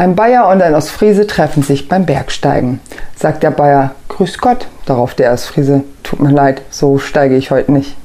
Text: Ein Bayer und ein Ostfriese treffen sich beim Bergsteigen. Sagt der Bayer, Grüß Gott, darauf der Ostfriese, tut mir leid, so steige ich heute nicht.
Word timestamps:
Ein 0.00 0.14
Bayer 0.14 0.46
und 0.46 0.62
ein 0.62 0.76
Ostfriese 0.76 1.26
treffen 1.26 1.64
sich 1.64 1.88
beim 1.88 2.06
Bergsteigen. 2.06 2.78
Sagt 3.16 3.42
der 3.42 3.50
Bayer, 3.50 3.96
Grüß 4.06 4.38
Gott, 4.38 4.68
darauf 4.86 5.14
der 5.14 5.32
Ostfriese, 5.32 5.82
tut 6.04 6.20
mir 6.20 6.30
leid, 6.30 6.62
so 6.70 6.98
steige 6.98 7.34
ich 7.34 7.50
heute 7.50 7.72
nicht. 7.72 7.96